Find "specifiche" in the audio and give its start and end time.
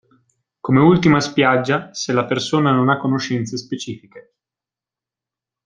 3.55-4.33